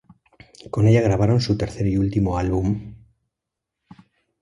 [0.71, 2.95] Con ella grabaron su tercer y último álbum.